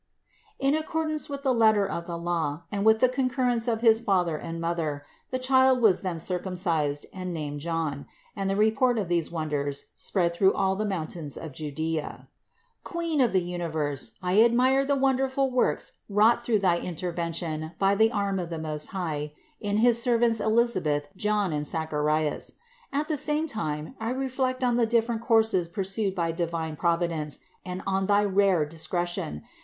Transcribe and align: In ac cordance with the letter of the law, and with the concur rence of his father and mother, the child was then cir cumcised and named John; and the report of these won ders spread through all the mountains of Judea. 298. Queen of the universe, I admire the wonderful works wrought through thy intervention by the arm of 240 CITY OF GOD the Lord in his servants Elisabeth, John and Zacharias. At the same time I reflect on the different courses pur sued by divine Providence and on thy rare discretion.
In 0.57 0.73
ac 0.73 0.85
cordance 0.85 1.29
with 1.29 1.43
the 1.43 1.53
letter 1.53 1.87
of 1.87 2.07
the 2.07 2.17
law, 2.17 2.63
and 2.71 2.83
with 2.83 3.01
the 3.01 3.07
concur 3.07 3.43
rence 3.43 3.67
of 3.71 3.81
his 3.81 3.99
father 3.99 4.35
and 4.35 4.59
mother, 4.59 5.05
the 5.29 5.37
child 5.37 5.79
was 5.79 6.01
then 6.01 6.17
cir 6.17 6.39
cumcised 6.39 7.05
and 7.13 7.31
named 7.31 7.59
John; 7.59 8.07
and 8.35 8.49
the 8.49 8.55
report 8.55 8.97
of 8.97 9.09
these 9.09 9.29
won 9.29 9.49
ders 9.49 9.91
spread 9.95 10.33
through 10.33 10.53
all 10.53 10.75
the 10.75 10.87
mountains 10.87 11.37
of 11.37 11.51
Judea. 11.51 12.27
298. 12.83 12.83
Queen 12.83 13.21
of 13.21 13.31
the 13.31 13.43
universe, 13.43 14.13
I 14.23 14.41
admire 14.41 14.83
the 14.83 14.95
wonderful 14.95 15.51
works 15.51 15.99
wrought 16.09 16.43
through 16.43 16.57
thy 16.65 16.79
intervention 16.79 17.73
by 17.77 17.93
the 17.93 18.11
arm 18.11 18.39
of 18.39 18.49
240 18.49 18.79
CITY 18.85 18.87
OF 18.87 18.91
GOD 18.91 18.99
the 19.21 19.67
Lord 19.67 19.75
in 19.75 19.77
his 19.83 20.01
servants 20.01 20.39
Elisabeth, 20.39 21.09
John 21.15 21.53
and 21.53 21.67
Zacharias. 21.67 22.53
At 22.91 23.07
the 23.07 23.17
same 23.17 23.45
time 23.47 23.93
I 23.99 24.09
reflect 24.09 24.63
on 24.63 24.77
the 24.77 24.87
different 24.87 25.21
courses 25.21 25.67
pur 25.67 25.83
sued 25.83 26.15
by 26.15 26.31
divine 26.31 26.75
Providence 26.75 27.41
and 27.63 27.83
on 27.85 28.07
thy 28.07 28.23
rare 28.25 28.65
discretion. 28.65 29.43